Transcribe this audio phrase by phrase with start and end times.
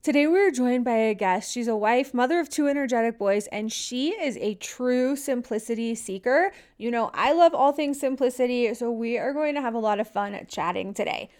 [0.00, 1.52] Today, we are joined by a guest.
[1.52, 6.52] She's a wife, mother of two energetic boys, and she is a true simplicity seeker.
[6.76, 9.98] You know, I love all things simplicity, so we are going to have a lot
[9.98, 11.30] of fun chatting today.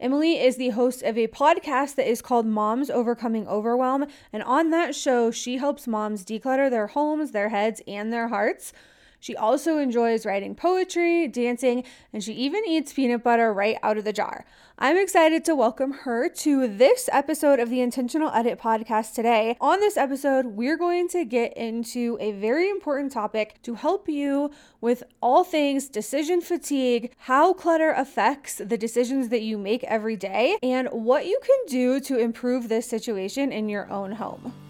[0.00, 4.06] Emily is the host of a podcast that is called Moms Overcoming Overwhelm.
[4.32, 8.72] And on that show, she helps moms declutter their homes, their heads, and their hearts.
[9.20, 14.04] She also enjoys writing poetry, dancing, and she even eats peanut butter right out of
[14.04, 14.46] the jar.
[14.78, 19.58] I'm excited to welcome her to this episode of the Intentional Edit podcast today.
[19.60, 24.50] On this episode, we're going to get into a very important topic to help you
[24.80, 30.56] with all things decision fatigue, how clutter affects the decisions that you make every day,
[30.62, 34.69] and what you can do to improve this situation in your own home.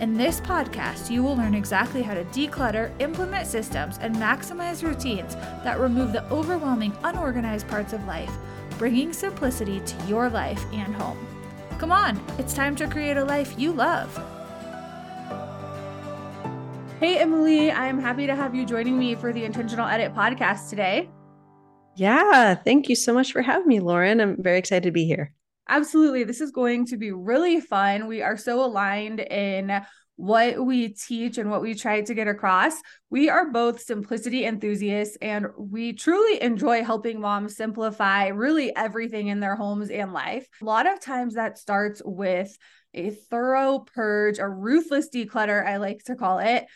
[0.00, 5.34] In this podcast, you will learn exactly how to declutter, implement systems, and maximize routines
[5.64, 8.30] that remove the overwhelming, unorganized parts of life,
[8.78, 11.18] bringing simplicity to your life and home.
[11.78, 14.14] Come on, it's time to create a life you love.
[17.00, 21.10] Hey, Emily, I'm happy to have you joining me for the Intentional Edit podcast today.
[21.96, 24.20] Yeah, thank you so much for having me, Lauren.
[24.20, 25.32] I'm very excited to be here.
[25.68, 26.24] Absolutely.
[26.24, 28.06] This is going to be really fun.
[28.06, 29.82] We are so aligned in
[30.16, 32.74] what we teach and what we try to get across.
[33.08, 39.38] We are both simplicity enthusiasts and we truly enjoy helping moms simplify really everything in
[39.38, 40.48] their homes and life.
[40.60, 42.56] A lot of times that starts with
[42.94, 46.66] a thorough purge, a ruthless declutter, I like to call it.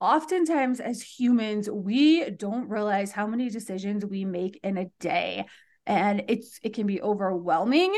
[0.00, 5.44] Oftentimes, as humans, we don't realize how many decisions we make in a day.
[5.86, 7.94] And it's it can be overwhelming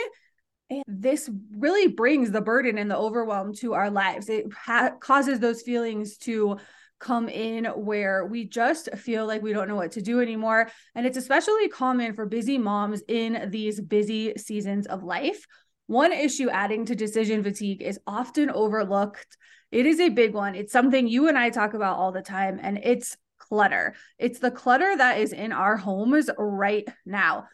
[0.71, 4.29] and this really brings the burden and the overwhelm to our lives.
[4.29, 6.59] It ha- causes those feelings to
[7.01, 10.71] come in where we just feel like we don't know what to do anymore.
[10.95, 15.45] And it's especially common for busy moms in these busy seasons of life.
[15.87, 19.37] One issue adding to decision fatigue is often overlooked.
[19.73, 20.55] It is a big one.
[20.55, 23.95] It's something you and I talk about all the time, and it's clutter.
[24.19, 27.49] It's the clutter that is in our homes right now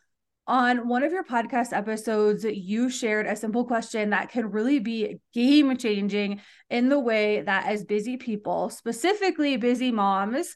[0.46, 5.18] on one of your podcast episodes, you shared a simple question that can really be
[5.34, 6.40] game changing
[6.70, 10.54] in the way that, as busy people, specifically busy moms,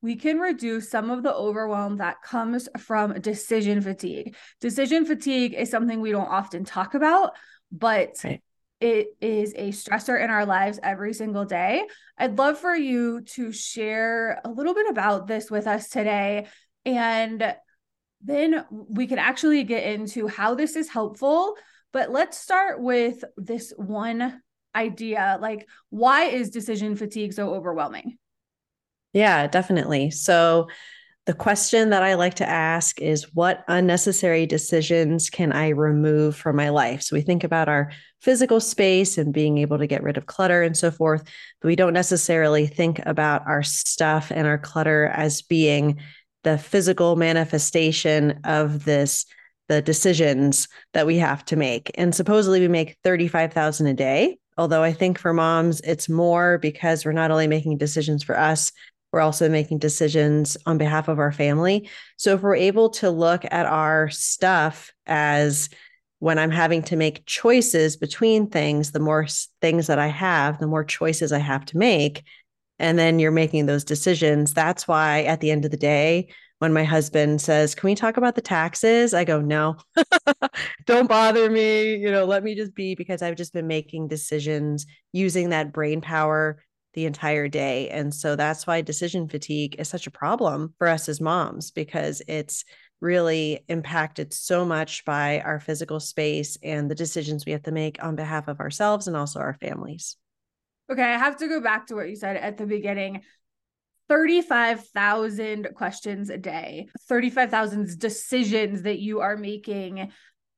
[0.00, 4.36] we can reduce some of the overwhelm that comes from decision fatigue.
[4.60, 7.32] Decision fatigue is something we don't often talk about,
[7.70, 8.42] but right.
[8.80, 11.82] it is a stressor in our lives every single day.
[12.18, 16.46] I'd love for you to share a little bit about this with us today
[16.84, 17.54] and
[18.22, 21.54] then we can actually get into how this is helpful.
[21.92, 24.40] But let's start with this one
[24.74, 28.18] idea like, why is decision fatigue so overwhelming?
[29.12, 30.10] Yeah, definitely.
[30.10, 30.68] So,
[31.24, 36.56] the question that I like to ask is what unnecessary decisions can I remove from
[36.56, 37.02] my life?
[37.02, 40.62] So we think about our physical space and being able to get rid of clutter
[40.62, 41.22] and so forth,
[41.60, 46.00] but we don't necessarily think about our stuff and our clutter as being
[46.44, 49.26] the physical manifestation of this
[49.68, 51.90] the decisions that we have to make.
[51.94, 57.06] And supposedly we make 35,000 a day although i think for moms it's more because
[57.06, 58.70] we're not only making decisions for us
[59.12, 61.88] we're also making decisions on behalf of our family.
[62.16, 65.68] So if we're able to look at our stuff as
[66.18, 69.26] when i'm having to make choices between things the more
[69.60, 72.22] things that i have the more choices i have to make
[72.78, 74.54] and then you're making those decisions.
[74.54, 76.28] That's why at the end of the day,
[76.58, 79.14] when my husband says, Can we talk about the taxes?
[79.14, 79.76] I go, No,
[80.86, 81.96] don't bother me.
[81.96, 86.00] You know, let me just be because I've just been making decisions using that brain
[86.00, 86.62] power
[86.94, 87.88] the entire day.
[87.88, 92.22] And so that's why decision fatigue is such a problem for us as moms because
[92.28, 92.64] it's
[93.00, 98.02] really impacted so much by our physical space and the decisions we have to make
[98.04, 100.16] on behalf of ourselves and also our families.
[100.90, 103.22] Okay, I have to go back to what you said at the beginning.
[104.08, 110.12] 35,000 questions a day, 35,000 decisions that you are making.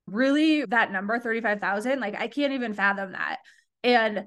[0.07, 3.37] Really, that number, 35,000, like I can't even fathom that.
[3.83, 4.25] And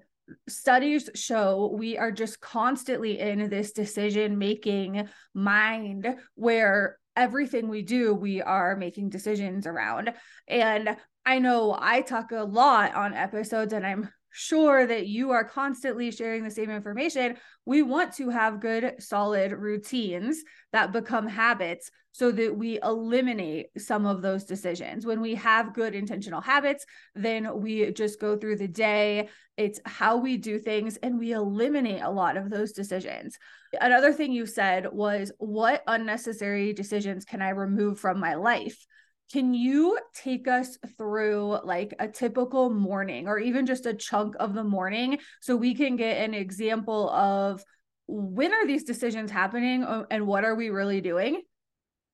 [0.48, 8.14] studies show we are just constantly in this decision making mind where everything we do,
[8.14, 10.12] we are making decisions around.
[10.46, 10.96] And
[11.26, 14.08] I know I talk a lot on episodes, and I'm
[14.38, 17.36] sure that you are constantly sharing the same information.
[17.66, 24.06] We want to have good, solid routines that become habits so that we eliminate some
[24.06, 25.04] of those decisions.
[25.04, 26.86] When we have good intentional habits,
[27.16, 29.28] then we just go through the day.
[29.56, 33.36] It's how we do things and we eliminate a lot of those decisions.
[33.80, 38.86] Another thing you said was, What unnecessary decisions can I remove from my life?
[39.32, 44.54] Can you take us through like a typical morning or even just a chunk of
[44.54, 47.62] the morning so we can get an example of
[48.06, 51.42] when are these decisions happening uh, and what are we really doing?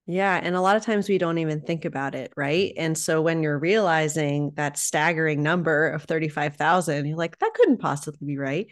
[0.07, 0.39] Yeah.
[0.43, 2.33] And a lot of times we don't even think about it.
[2.37, 2.75] Right.
[2.77, 8.27] And so when you're realizing that staggering number of 35,000, you're like, that couldn't possibly
[8.27, 8.67] be right.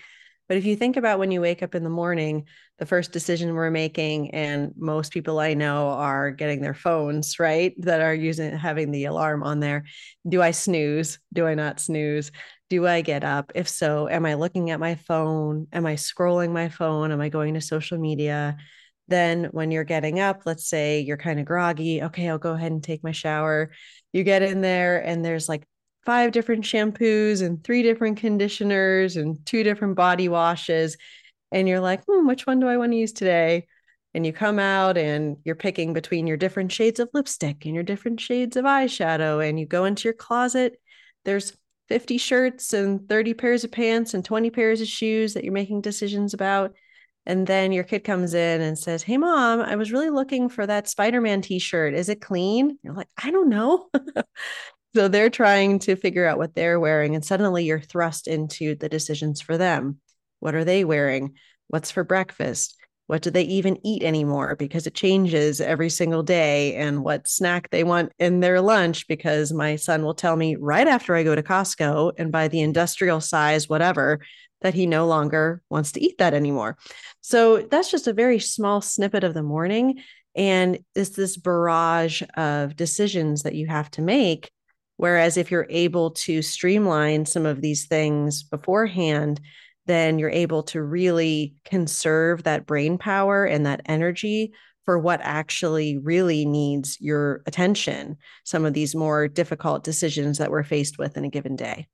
[0.48, 2.44] But if you think about when you wake up in the morning,
[2.78, 7.74] the first decision we're making, and most people I know are getting their phones, right?
[7.78, 9.84] That are using having the alarm on there.
[10.28, 11.18] Do I snooze?
[11.32, 12.32] Do I not snooze?
[12.68, 13.52] Do I get up?
[13.54, 15.68] If so, am I looking at my phone?
[15.72, 17.12] Am I scrolling my phone?
[17.12, 18.56] Am I going to social media?
[19.08, 22.72] Then, when you're getting up, let's say you're kind of groggy, okay, I'll go ahead
[22.72, 23.70] and take my shower.
[24.12, 25.64] You get in there, and there's like
[26.04, 30.96] five different shampoos and three different conditioners and two different body washes.
[31.50, 33.66] And you're like, hmm, which one do I want to use today?
[34.14, 37.84] And you come out and you're picking between your different shades of lipstick and your
[37.84, 39.46] different shades of eyeshadow.
[39.46, 40.78] And you go into your closet.
[41.24, 41.56] There's
[41.88, 45.82] 50 shirts and 30 pairs of pants and 20 pairs of shoes that you're making
[45.82, 46.74] decisions about.
[47.24, 50.66] And then your kid comes in and says, Hey, mom, I was really looking for
[50.66, 51.94] that Spider Man t shirt.
[51.94, 52.78] Is it clean?
[52.82, 53.88] You're like, I don't know.
[54.94, 58.88] So they're trying to figure out what they're wearing, and suddenly you're thrust into the
[58.88, 60.00] decisions for them.
[60.40, 61.34] What are they wearing?
[61.68, 62.76] What's for breakfast?
[63.06, 64.54] What do they even eat anymore?
[64.54, 69.08] Because it changes every single day, and what snack they want in their lunch.
[69.08, 72.60] Because my son will tell me right after I go to Costco and buy the
[72.60, 74.20] industrial size, whatever,
[74.60, 76.76] that he no longer wants to eat that anymore.
[77.22, 80.02] So that's just a very small snippet of the morning.
[80.34, 84.50] And it's this barrage of decisions that you have to make
[84.96, 89.40] Whereas if you're able to streamline some of these things beforehand,
[89.86, 94.52] then you're able to really conserve that brain power and that energy
[94.84, 98.16] for what actually really needs your attention.
[98.44, 101.88] Some of these more difficult decisions that we're faced with in a given day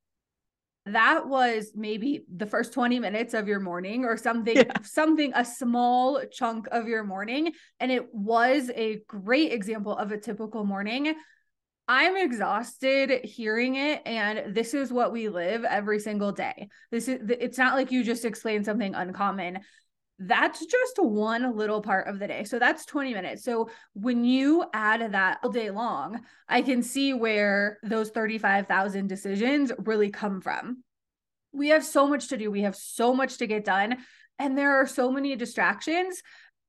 [0.93, 4.73] that was maybe the first 20 minutes of your morning or something yeah.
[4.83, 10.19] something a small chunk of your morning and it was a great example of a
[10.19, 11.15] typical morning
[11.89, 16.69] I'm exhausted hearing it and this is what we live every single day.
[16.91, 19.61] This is it's not like you just explained something uncommon.
[20.19, 22.45] That's just one little part of the day.
[22.45, 23.43] So that's 20 minutes.
[23.43, 29.73] So when you add that all day long, I can see where those 35,000 decisions
[29.79, 30.83] really come from.
[31.53, 32.51] We have so much to do.
[32.51, 33.97] We have so much to get done
[34.39, 36.23] and there are so many distractions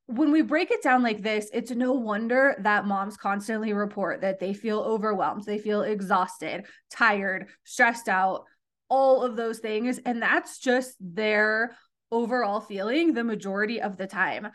[0.09, 4.39] when we break it down like this, it's no wonder that moms constantly report that
[4.39, 8.45] they feel overwhelmed, they feel exhausted, tired, stressed out,
[8.89, 9.99] all of those things.
[10.03, 11.77] And that's just their
[12.11, 14.47] overall feeling the majority of the time.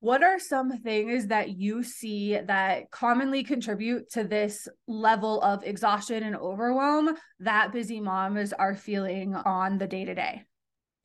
[0.00, 6.22] What are some things that you see that commonly contribute to this level of exhaustion
[6.22, 10.44] and overwhelm that busy moms are feeling on the day to day?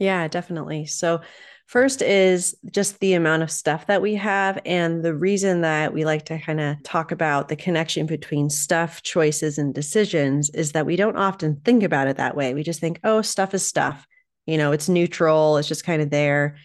[0.01, 0.87] Yeah, definitely.
[0.87, 1.21] So,
[1.67, 4.59] first is just the amount of stuff that we have.
[4.65, 9.03] And the reason that we like to kind of talk about the connection between stuff,
[9.03, 12.55] choices, and decisions is that we don't often think about it that way.
[12.55, 14.07] We just think, oh, stuff is stuff.
[14.47, 16.57] You know, it's neutral, it's just kind of there.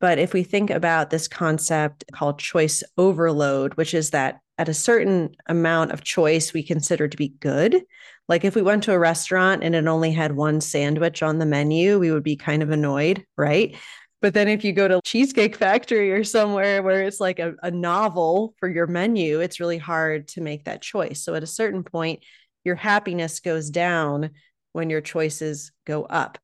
[0.00, 4.74] But if we think about this concept called choice overload, which is that at a
[4.74, 7.82] certain amount of choice we consider to be good,
[8.30, 11.44] like if we went to a restaurant and it only had one sandwich on the
[11.46, 13.76] menu, we would be kind of annoyed, right?
[14.22, 17.72] But then if you go to Cheesecake Factory or somewhere where it's like a, a
[17.72, 21.24] novel for your menu, it's really hard to make that choice.
[21.24, 22.22] So at a certain point,
[22.62, 24.30] your happiness goes down
[24.74, 26.38] when your choices go up.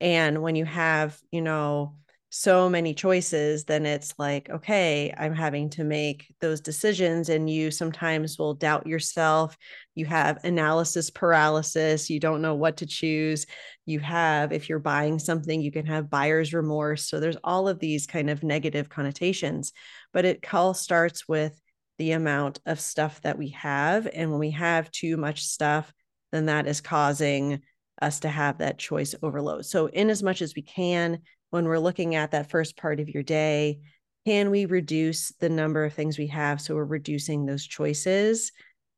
[0.00, 1.96] And when you have, you know,
[2.34, 7.28] so many choices, then it's like, okay, I'm having to make those decisions.
[7.28, 9.54] And you sometimes will doubt yourself.
[9.94, 12.08] You have analysis paralysis.
[12.08, 13.44] You don't know what to choose.
[13.84, 17.06] You have, if you're buying something, you can have buyer's remorse.
[17.06, 19.74] So there's all of these kind of negative connotations.
[20.14, 21.60] But it all starts with
[21.98, 24.08] the amount of stuff that we have.
[24.10, 25.92] And when we have too much stuff,
[26.32, 27.60] then that is causing
[28.00, 29.66] us to have that choice overload.
[29.66, 31.18] So, in as much as we can,
[31.52, 33.78] when we're looking at that first part of your day,
[34.24, 38.52] can we reduce the number of things we have so we're reducing those choices?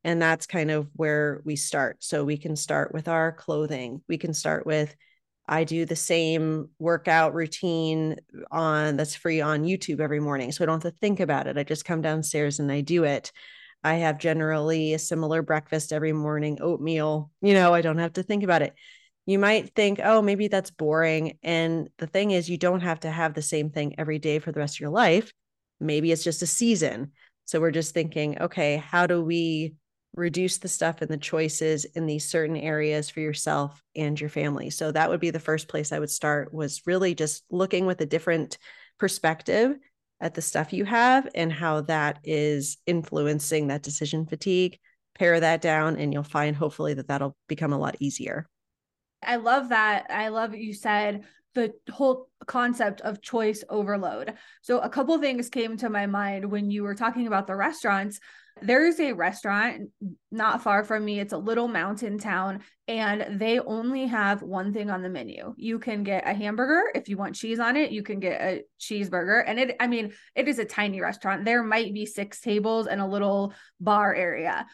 [0.04, 1.96] And that's kind of where we start.
[2.04, 4.02] So we can start with our clothing.
[4.08, 4.94] We can start with
[5.48, 8.16] I do the same workout routine
[8.52, 10.52] on that's free on YouTube every morning.
[10.52, 11.58] So I don't have to think about it.
[11.58, 13.32] I just come downstairs and I do it.
[13.82, 17.32] I have generally a similar breakfast every morning, oatmeal.
[17.42, 18.74] You know, I don't have to think about it
[19.26, 21.38] you might think, oh, maybe that's boring.
[21.42, 24.52] And the thing is, you don't have to have the same thing every day for
[24.52, 25.32] the rest of your life.
[25.80, 27.12] Maybe it's just a season.
[27.46, 29.74] So we're just thinking, okay, how do we
[30.14, 34.70] reduce the stuff and the choices in these certain areas for yourself and your family?
[34.70, 38.00] So that would be the first place I would start was really just looking with
[38.00, 38.58] a different
[38.98, 39.76] perspective
[40.20, 44.78] at the stuff you have and how that is influencing that decision fatigue.
[45.18, 48.48] Pare that down, and you'll find hopefully that that'll become a lot easier.
[49.26, 50.06] I love that.
[50.10, 54.34] I love you said the whole concept of choice overload.
[54.62, 58.18] So a couple things came to my mind when you were talking about the restaurants.
[58.60, 59.90] There's a restaurant
[60.30, 61.20] not far from me.
[61.20, 65.54] It's a little mountain town and they only have one thing on the menu.
[65.56, 68.62] You can get a hamburger if you want cheese on it, you can get a
[68.80, 71.44] cheeseburger and it I mean, it is a tiny restaurant.
[71.44, 74.66] There might be 6 tables and a little bar area.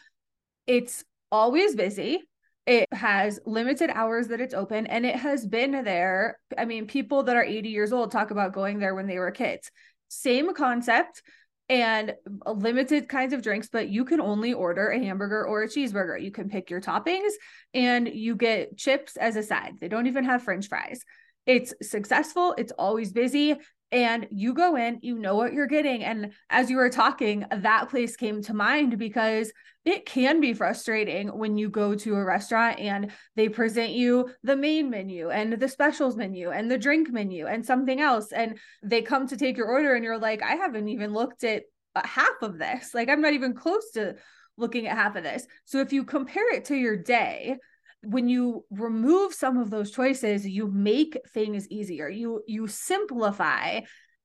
[0.67, 2.21] It's always busy
[2.65, 6.37] it has limited hours that it's open and it has been there.
[6.57, 9.31] I mean, people that are 80 years old talk about going there when they were
[9.31, 9.71] kids.
[10.09, 11.21] Same concept
[11.69, 12.13] and
[12.45, 16.21] limited kinds of drinks, but you can only order a hamburger or a cheeseburger.
[16.21, 17.31] You can pick your toppings
[17.73, 19.75] and you get chips as a side.
[19.79, 21.01] They don't even have french fries.
[21.45, 23.55] It's successful, it's always busy,
[23.91, 26.03] and you go in, you know what you're getting.
[26.03, 29.51] And as you were talking, that place came to mind because
[29.83, 34.55] it can be frustrating when you go to a restaurant and they present you the
[34.55, 38.31] main menu and the specials menu and the drink menu and something else.
[38.31, 41.63] And they come to take your order and you're like, I haven't even looked at
[41.95, 42.93] uh, half of this.
[42.93, 44.15] Like, I'm not even close to
[44.57, 45.45] looking at half of this.
[45.65, 47.57] So if you compare it to your day,
[48.03, 52.09] when you remove some of those choices you make things easier.
[52.09, 53.81] You you simplify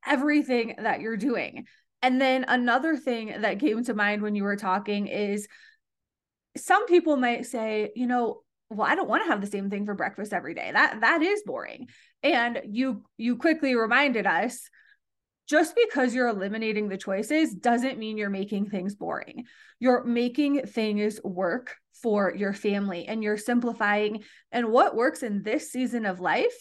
[0.07, 1.67] everything that you're doing.
[2.03, 5.49] And then another thing that came to mind when you were talking is
[6.57, 8.41] some people might say you know
[8.71, 10.71] well i don't want to have the same thing for breakfast every day.
[10.73, 11.89] That that is boring.
[12.23, 14.71] And you you quickly reminded us
[15.49, 19.45] just because you're eliminating the choices doesn't mean you're making things boring.
[19.79, 24.23] You're making things work for your family and you're simplifying.
[24.53, 26.55] And what works in this season of life,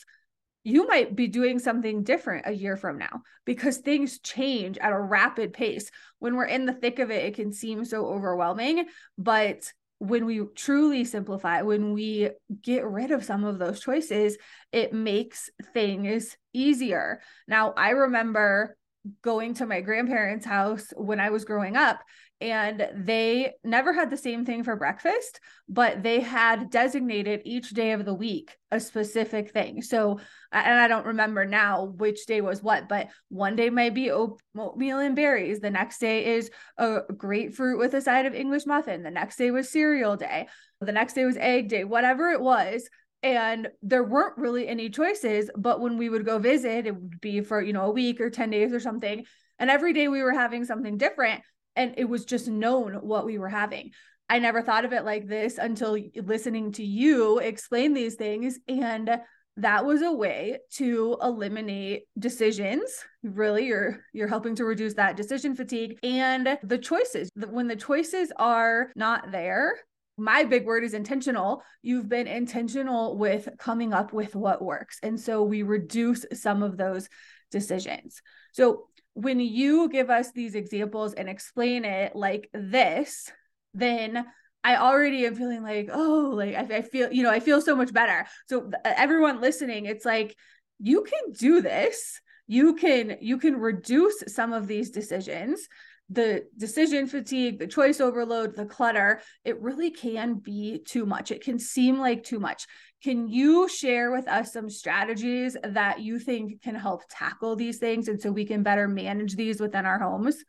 [0.64, 5.00] you might be doing something different a year from now because things change at a
[5.00, 5.92] rapid pace.
[6.20, 8.88] When we're in the thick of it, it can seem so overwhelming.
[9.18, 14.38] But when we truly simplify, when we get rid of some of those choices,
[14.72, 17.22] it makes things easier.
[17.48, 18.76] Now, I remember
[19.22, 22.02] going to my grandparents' house when I was growing up,
[22.42, 25.40] and they never had the same thing for breakfast,
[25.70, 29.82] but they had designated each day of the week a specific thing.
[29.82, 30.20] So,
[30.52, 35.00] and I don't remember now which day was what, but one day might be oatmeal
[35.00, 35.62] and berries.
[35.62, 39.04] The next day is a grapefruit with a side of English muffin.
[39.04, 40.48] The next day was cereal day.
[40.82, 42.90] The next day was egg day, whatever it was
[43.24, 47.42] and there weren't really any choices but when we would go visit it would be
[47.42, 49.26] for you know a week or 10 days or something
[49.58, 51.42] and every day we were having something different
[51.76, 53.92] and it was just known what we were having
[54.30, 59.10] i never thought of it like this until listening to you explain these things and
[59.58, 65.56] that was a way to eliminate decisions really you're you're helping to reduce that decision
[65.56, 69.76] fatigue and the choices when the choices are not there
[70.18, 71.64] my big word is intentional.
[71.82, 75.00] You've been intentional with coming up with what works.
[75.04, 77.10] And so we reduce some of those
[77.52, 78.22] decisions.
[78.54, 83.32] So when you give us these examples and explain it like this,
[83.74, 84.26] then
[84.64, 87.76] I already am feeling like, oh, like I, I feel, you know, I feel so
[87.76, 88.28] much better.
[88.48, 90.36] So uh, everyone listening, it's like,
[90.80, 92.20] you can do this.
[92.48, 95.68] You can, you can reduce some of these decisions
[96.10, 101.32] the decision fatigue, the choice overload, the clutter, it really can be too much.
[101.32, 102.68] It can seem like too much.
[103.04, 108.08] Can you share with us some strategies that you think can help tackle these things
[108.08, 110.44] and so we can better manage these within our homes?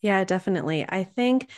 [0.00, 0.84] Yeah, definitely.
[0.88, 1.50] I think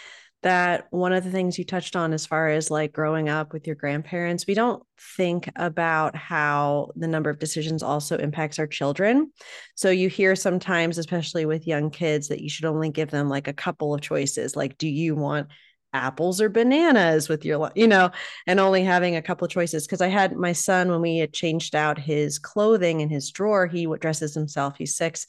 [0.44, 3.66] that one of the things you touched on as far as like growing up with
[3.66, 4.82] your grandparents, we don't
[5.16, 9.32] think about how the number of decisions also impacts our children.
[9.74, 13.48] So you hear sometimes, especially with young kids, that you should only give them like
[13.48, 14.54] a couple of choices.
[14.54, 15.48] Like, do you want
[15.94, 18.10] apples or bananas with your, you know,
[18.46, 19.86] and only having a couple of choices.
[19.86, 23.68] Cause I had my son when we had changed out his clothing in his drawer,
[23.68, 25.28] he dresses himself, he's six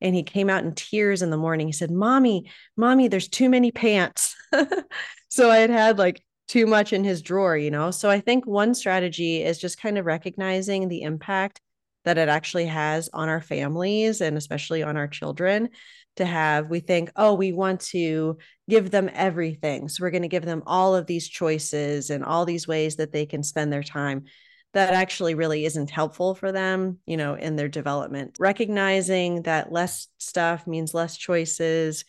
[0.00, 1.66] and he came out in tears in the morning.
[1.66, 4.35] He said, Mommy, Mommy, there's too many pants.
[5.28, 7.90] so I had had like too much in his drawer, you know?
[7.90, 11.60] So I think one strategy is just kind of recognizing the impact
[12.04, 15.70] that it actually has on our families and especially on our children
[16.14, 18.38] to have we think oh we want to
[18.70, 22.46] give them everything so we're going to give them all of these choices and all
[22.46, 24.24] these ways that they can spend their time
[24.76, 28.36] that actually really isn't helpful for them, you know, in their development.
[28.38, 32.04] Recognizing that less stuff means less choices,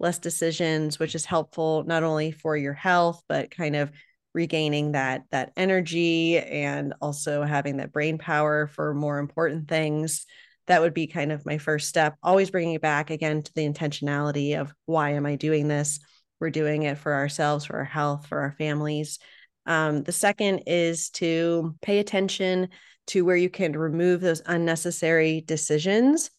[0.00, 3.92] less decisions, which is helpful not only for your health, but kind of
[4.34, 10.26] regaining that that energy and also having that brain power for more important things.
[10.66, 12.16] That would be kind of my first step.
[12.22, 16.00] Always bringing it back again to the intentionality of why am i doing this?
[16.40, 19.18] We're doing it for ourselves for our health for our families.
[19.66, 22.68] Um, the second is to pay attention
[23.08, 26.30] to where you can remove those unnecessary decisions.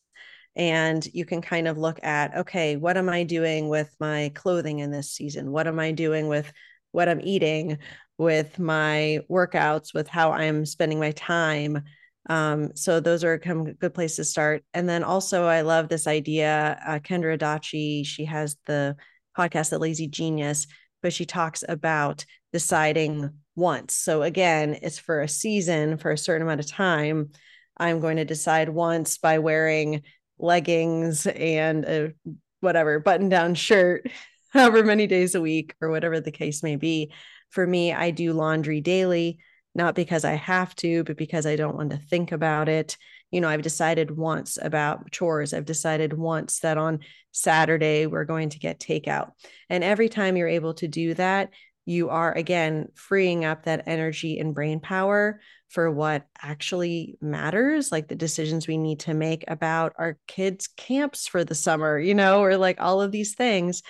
[0.55, 4.79] And you can kind of look at, okay, what am I doing with my clothing
[4.79, 5.51] in this season?
[5.51, 6.51] What am I doing with
[6.91, 7.77] what I'm eating,
[8.17, 11.83] with my workouts, with how I'm spending my time?
[12.29, 14.63] Um, so those are a good place to start.
[14.73, 16.79] And then also, I love this idea.
[16.85, 18.95] Uh, Kendra Adachi, she has the
[19.37, 20.67] podcast, The Lazy Genius,
[21.01, 23.93] but she talks about deciding once.
[23.93, 27.29] So again, it's for a season, for a certain amount of time.
[27.77, 30.03] I'm going to decide once by wearing
[30.41, 32.13] leggings and a
[32.59, 34.07] whatever button down shirt,
[34.49, 37.11] however many days a week or whatever the case may be.
[37.49, 39.39] For me, I do laundry daily,
[39.75, 42.97] not because I have to, but because I don't want to think about it.
[43.29, 45.53] You know, I've decided once about chores.
[45.53, 46.99] I've decided once that on
[47.31, 49.31] Saturday we're going to get takeout.
[49.69, 51.49] And every time you're able to do that,
[51.85, 55.39] you are again freeing up that energy and brain power
[55.71, 61.27] for what actually matters like the decisions we need to make about our kids camps
[61.27, 63.81] for the summer you know or like all of these things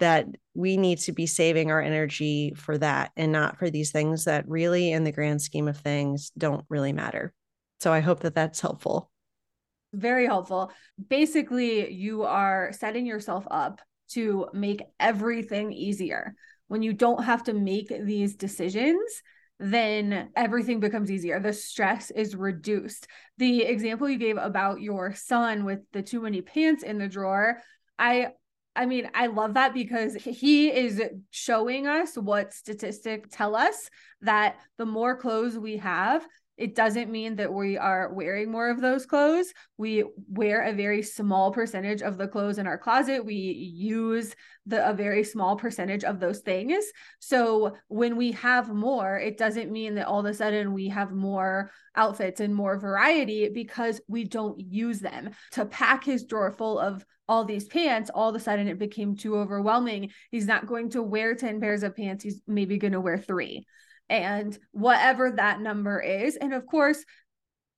[0.00, 4.24] that we need to be saving our energy for that and not for these things
[4.24, 7.32] that really in the grand scheme of things don't really matter.
[7.80, 9.10] So i hope that that's helpful.
[9.92, 10.72] Very helpful.
[11.08, 16.34] Basically you are setting yourself up to make everything easier.
[16.68, 19.22] When you don't have to make these decisions,
[19.58, 21.40] then everything becomes easier.
[21.40, 23.06] The stress is reduced.
[23.38, 27.60] The example you gave about your son with the too many pants in the drawer,
[27.98, 28.28] I
[28.76, 33.88] I mean, I love that because he is showing us what statistics tell us
[34.22, 38.80] that the more clothes we have, it doesn't mean that we are wearing more of
[38.80, 39.52] those clothes.
[39.76, 43.24] We wear a very small percentage of the clothes in our closet.
[43.24, 44.34] We use
[44.66, 46.84] the a very small percentage of those things.
[47.18, 51.10] So when we have more, it doesn't mean that all of a sudden we have
[51.10, 55.30] more outfits and more variety because we don't use them.
[55.52, 59.16] To pack his drawer full of all these pants, all of a sudden it became
[59.16, 60.10] too overwhelming.
[60.30, 62.22] He's not going to wear 10 pairs of pants.
[62.22, 63.66] He's maybe going to wear three
[64.08, 66.36] and whatever that number is.
[66.36, 67.04] And of course,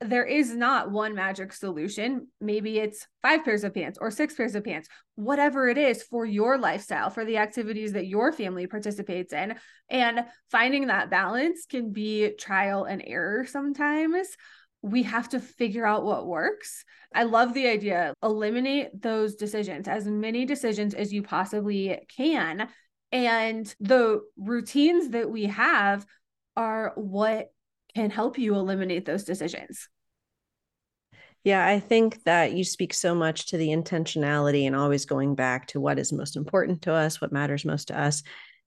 [0.00, 2.28] there is not one magic solution.
[2.40, 6.26] Maybe it's five pairs of pants or six pairs of pants, whatever it is for
[6.26, 9.54] your lifestyle, for the activities that your family participates in.
[9.88, 14.28] And finding that balance can be trial and error sometimes.
[14.82, 16.84] We have to figure out what works.
[17.14, 18.12] I love the idea.
[18.22, 22.68] Eliminate those decisions, as many decisions as you possibly can.
[23.12, 26.04] And the routines that we have
[26.56, 27.50] are what
[27.94, 29.88] can help you eliminate those decisions.
[31.44, 35.68] Yeah, I think that you speak so much to the intentionality and always going back
[35.68, 38.24] to what is most important to us, what matters most to us.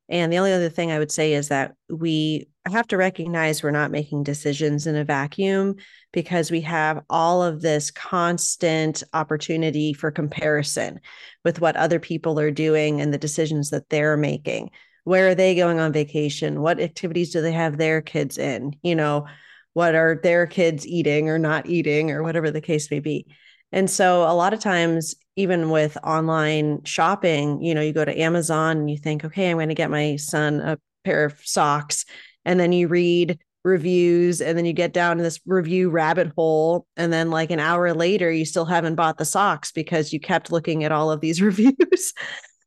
[0.09, 3.71] And the only other thing I would say is that we have to recognize we're
[3.71, 5.75] not making decisions in a vacuum
[6.11, 10.99] because we have all of this constant opportunity for comparison
[11.45, 14.71] with what other people are doing and the decisions that they're making.
[15.03, 16.61] Where are they going on vacation?
[16.61, 18.75] What activities do they have their kids in?
[18.81, 19.27] You know
[19.73, 23.27] what are their kids eating or not eating or whatever the case may be?
[23.71, 28.19] And so a lot of times, even with online shopping, you know, you go to
[28.19, 32.03] Amazon and you think, okay, I'm going to get my son a pair of socks.
[32.43, 36.85] And then you read reviews and then you get down to this review rabbit hole.
[36.97, 40.51] And then, like an hour later, you still haven't bought the socks because you kept
[40.51, 42.13] looking at all of these reviews.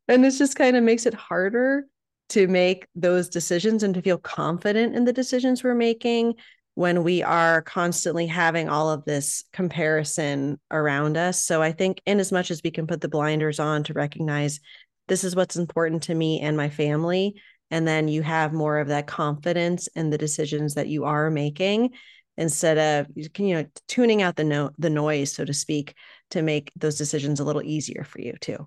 [0.09, 1.85] and this just kind of makes it harder
[2.31, 6.35] to make those decisions and to feel confident in the decisions we're making
[6.75, 11.45] when we are constantly having all of this comparison around us.
[11.45, 14.61] So I think, in as much as we can put the blinders on to recognize
[15.09, 17.35] this is what's important to me and my family,
[17.71, 21.91] and then you have more of that confidence in the decisions that you are making
[22.37, 25.95] instead of you know tuning out the no the noise so to speak
[26.31, 28.67] to make those decisions a little easier for you too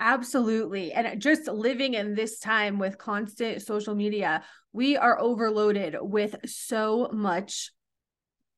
[0.00, 0.92] Absolutely.
[0.92, 7.10] And just living in this time with constant social media, we are overloaded with so
[7.12, 7.70] much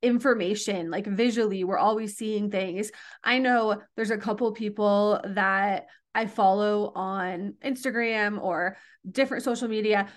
[0.02, 2.90] information like visually we're always seeing things.
[3.22, 8.76] I know there's a couple people that i follow on instagram or
[9.08, 10.08] different social media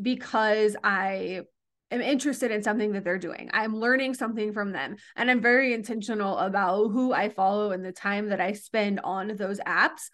[0.00, 1.40] because i
[1.90, 3.50] am interested in something that they're doing.
[3.52, 7.92] I'm learning something from them and i'm very intentional about who i follow and the
[7.92, 10.10] time that i spend on those apps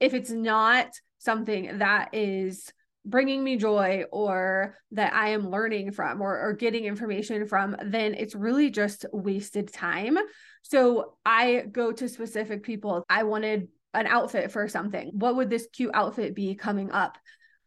[0.00, 2.72] if it's not something that is
[3.04, 8.14] bringing me joy or that I am learning from or, or getting information from, then
[8.14, 10.18] it's really just wasted time.
[10.62, 13.04] So I go to specific people.
[13.08, 15.12] I wanted an outfit for something.
[15.14, 17.16] What would this cute outfit be coming up?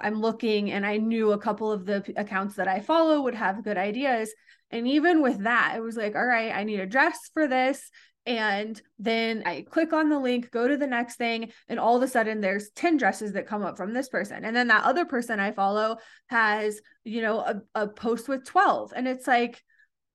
[0.02, 3.64] I'm looking and I knew a couple of the accounts that I follow would have
[3.64, 4.32] good ideas.
[4.72, 7.90] And even with that, it was like, all right, I need a dress for this.
[8.26, 12.04] And then I click on the link, go to the next thing, and all of
[12.04, 14.46] a sudden there's 10 dresses that come up from this person.
[14.46, 18.94] And then that other person I follow has, you know, a, a post with 12.
[18.96, 19.64] And it's like,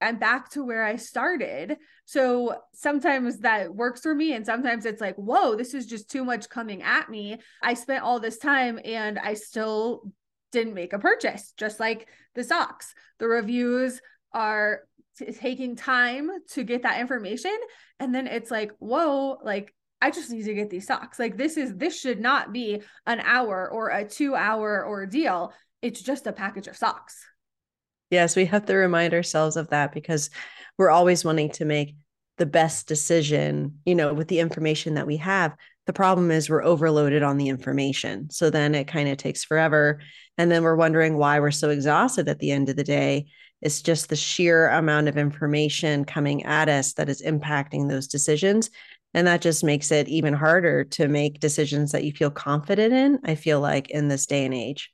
[0.01, 1.79] I'm back to where I started.
[2.05, 4.35] So sometimes that works for me.
[4.35, 7.39] And sometimes it's like, whoa, this is just too much coming at me.
[7.63, 10.13] I spent all this time and I still
[10.53, 12.95] didn't make a purchase, just like the socks.
[13.19, 14.01] The reviews
[14.33, 14.81] are
[15.19, 17.57] t- taking time to get that information
[18.01, 19.75] and then it's like whoa like
[20.05, 21.19] I just need to get these socks.
[21.19, 25.55] Like this is this should not be an hour or a 2 hour ordeal.
[25.81, 27.25] It's just a package of socks.
[28.11, 30.29] Yes, we have to remind ourselves of that because
[30.77, 31.97] we're always wanting to make
[32.37, 35.57] the best decision, you know, with the information that we have.
[35.87, 38.29] The problem is we're overloaded on the information.
[38.29, 40.01] So then it kind of takes forever.
[40.37, 43.29] And then we're wondering why we're so exhausted at the end of the day.
[43.65, 48.71] It's just the sheer amount of information coming at us that is impacting those decisions.
[49.15, 53.21] And that just makes it even harder to make decisions that you feel confident in,
[53.25, 54.93] I feel like, in this day and age.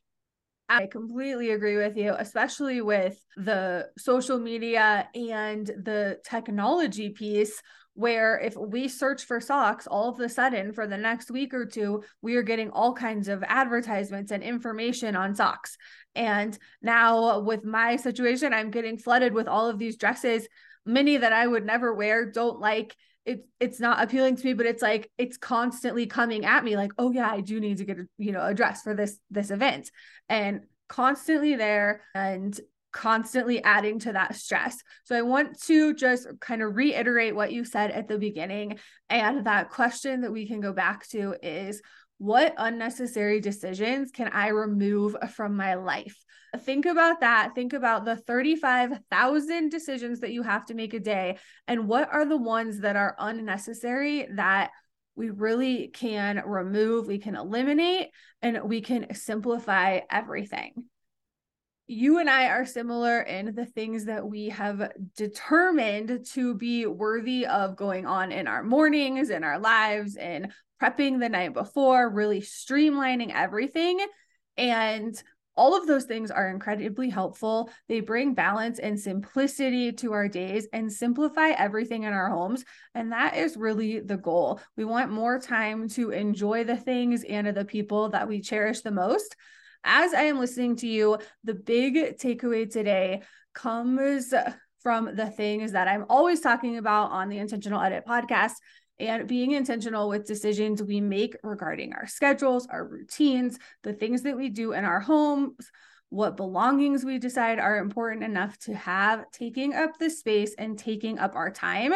[0.68, 7.61] I completely agree with you, especially with the social media and the technology piece
[7.94, 11.66] where if we search for socks all of a sudden for the next week or
[11.66, 15.76] two we are getting all kinds of advertisements and information on socks
[16.14, 20.49] and now with my situation i'm getting flooded with all of these dresses
[20.85, 22.94] many that i would never wear don't like
[23.27, 26.92] it, it's not appealing to me but it's like it's constantly coming at me like
[26.99, 29.51] oh yeah i do need to get a, you know a dress for this this
[29.51, 29.90] event
[30.29, 32.59] and constantly there and
[32.92, 34.79] constantly adding to that stress.
[35.05, 38.79] So I want to just kind of reiterate what you said at the beginning.
[39.09, 41.83] And that question that we can go back to is
[42.20, 46.22] what unnecessary decisions can I remove from my life?
[46.59, 47.54] Think about that.
[47.54, 51.38] Think about the 35,000 decisions that you have to make a day.
[51.66, 54.70] And what are the ones that are unnecessary that
[55.16, 58.09] we really can remove, we can eliminate,
[58.42, 60.89] and we can simplify everything
[61.90, 67.46] you and I are similar in the things that we have determined to be worthy
[67.46, 72.42] of going on in our mornings, in our lives, and prepping the night before, really
[72.42, 73.98] streamlining everything.
[74.57, 75.20] And
[75.57, 77.68] all of those things are incredibly helpful.
[77.88, 82.64] They bring balance and simplicity to our days and simplify everything in our homes.
[82.94, 84.61] And that is really the goal.
[84.76, 88.92] We want more time to enjoy the things and the people that we cherish the
[88.92, 89.35] most
[89.84, 93.22] as I am listening to you, the big takeaway today
[93.54, 94.32] comes
[94.82, 98.52] from the things that I'm always talking about on the Intentional Edit podcast
[98.98, 104.36] and being intentional with decisions we make regarding our schedules, our routines, the things that
[104.36, 105.70] we do in our homes,
[106.10, 111.18] what belongings we decide are important enough to have, taking up the space and taking
[111.18, 111.94] up our time.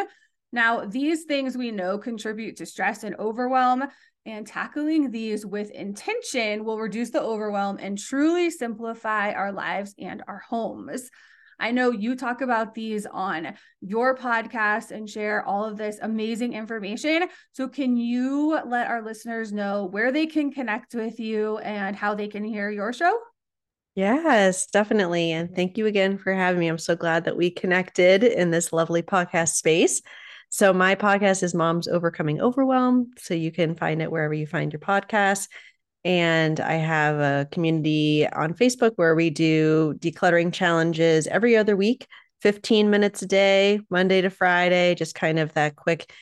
[0.51, 3.83] Now, these things we know contribute to stress and overwhelm,
[4.25, 10.23] and tackling these with intention will reduce the overwhelm and truly simplify our lives and
[10.27, 11.09] our homes.
[11.59, 16.53] I know you talk about these on your podcast and share all of this amazing
[16.53, 17.27] information.
[17.53, 22.13] So, can you let our listeners know where they can connect with you and how
[22.13, 23.17] they can hear your show?
[23.95, 25.31] Yes, definitely.
[25.31, 26.67] And thank you again for having me.
[26.67, 30.01] I'm so glad that we connected in this lovely podcast space.
[30.49, 33.11] So, my podcast is Moms Overcoming Overwhelm.
[33.17, 35.47] So, you can find it wherever you find your podcasts.
[36.03, 42.07] And I have a community on Facebook where we do decluttering challenges every other week,
[42.41, 46.13] 15 minutes a day, Monday to Friday, just kind of that quick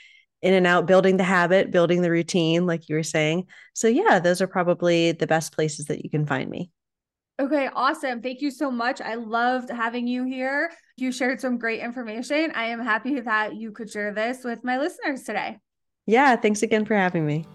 [0.42, 3.48] in and out, building the habit, building the routine, like you were saying.
[3.74, 6.72] So, yeah, those are probably the best places that you can find me.
[7.42, 8.22] Okay, awesome.
[8.22, 9.02] Thank you so much.
[9.02, 10.72] I loved having you here.
[10.98, 12.52] You shared some great information.
[12.54, 15.58] I am happy that you could share this with my listeners today.
[16.06, 17.46] Yeah, thanks again for having me.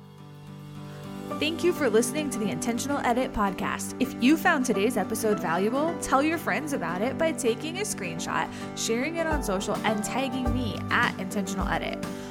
[1.38, 3.94] Thank you for listening to the Intentional Edit podcast.
[4.00, 8.50] If you found today's episode valuable, tell your friends about it by taking a screenshot,
[8.76, 12.04] sharing it on social, and tagging me at Intentional Edit.